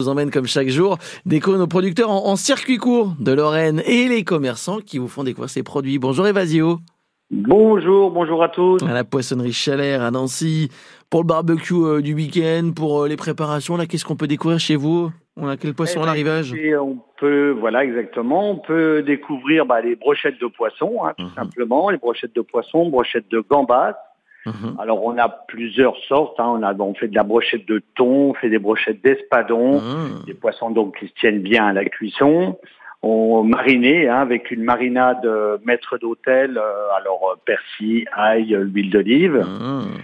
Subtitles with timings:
[0.00, 0.96] vous emmène comme chaque jour
[1.26, 5.50] découvrir nos producteurs en, circuit court de Lorraine et les commerçants qui vous font découvrir
[5.50, 5.98] ces produits.
[5.98, 6.78] Bonjour Evasio.
[7.32, 8.80] Bonjour, bonjour à tous.
[8.84, 10.68] À la poissonnerie Chalère à Nancy,
[11.10, 14.60] pour le barbecue euh, du week-end, pour euh, les préparations, là, qu'est-ce qu'on peut découvrir
[14.60, 15.10] chez vous?
[15.36, 16.54] On a quel poisson eh à ben, l'arrivage?
[16.80, 18.52] On peut, voilà, exactement.
[18.52, 21.34] On peut découvrir bah, les brochettes de poisson, hein, tout mhm.
[21.34, 23.96] simplement, les brochettes de poisson, brochettes de gambas,
[24.46, 24.76] Mhm.
[24.78, 26.38] Alors on a plusieurs sortes.
[26.40, 26.46] Hein.
[26.48, 30.24] On a on fait de la brochette de thon, on fait des brochettes d'espadon, mhm.
[30.26, 32.58] des poissons donc qui se tiennent bien à la cuisson.
[33.02, 36.58] On mariné hein, avec une marinade euh, maître d'hôtel.
[36.58, 39.36] Euh, alors euh, persil, ail, huile d'olive.
[39.36, 39.98] Mhm.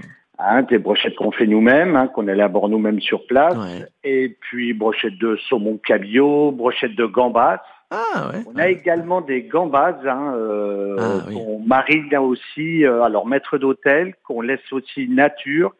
[0.47, 3.57] Hein, des brochettes qu'on fait nous-mêmes, hein, qu'on élabore nous-mêmes sur place.
[4.03, 7.61] Et puis brochettes de saumon cabillaud, brochettes de gambas.
[7.91, 13.57] Ah, on a également des gambas hein, euh, ah, qu'on marine aussi, euh, alors maître
[13.57, 15.75] d'hôtel, qu'on laisse aussi nature,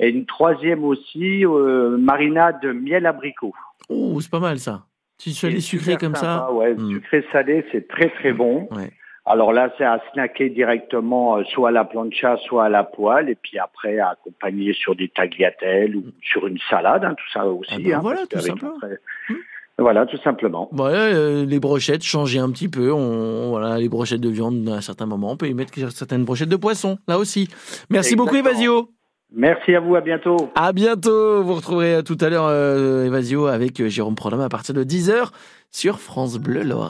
[0.00, 3.54] et une troisième aussi, euh, marinade miel abricot.
[3.88, 4.84] Oh, c'est pas mal ça.
[5.18, 6.92] Tu salé sucré comme ça Ouais, hmm.
[6.92, 8.68] sucré salé, c'est très très bon.
[9.28, 13.28] Alors là, c'est à snacker directement, euh, soit à la plancha, soit à la poêle,
[13.28, 17.46] et puis après à accompagner sur des tagliatelles ou sur une salade, hein, tout ça
[17.46, 17.70] aussi.
[17.74, 18.78] Ah ben voilà, tout simplement.
[19.80, 20.68] Voilà, tout simplement.
[20.72, 22.90] Voilà, euh, les brochettes, changer un petit peu.
[22.92, 26.24] On, voilà, les brochettes de viande, à un certain moment, on peut y mettre certaines
[26.24, 27.48] brochettes de poisson, là aussi.
[27.88, 28.90] Merci beaucoup, Evasio.
[29.30, 30.50] Merci à vous, à bientôt.
[30.54, 31.42] À bientôt.
[31.42, 35.28] Vous retrouverez tout à l'heure euh, Evasio avec euh, Jérôme Prodhomme à partir de 10h
[35.70, 36.86] sur France Bleu Loire.